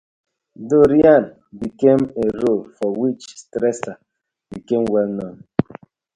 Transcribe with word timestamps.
Dorian 0.57 1.35
became 1.55 1.99
a 1.99 2.39
role 2.39 2.67
for 2.81 2.91
which 2.91 3.23
Strasser 3.35 3.97
became 4.51 4.83
well 4.85 5.05
known. 5.05 5.43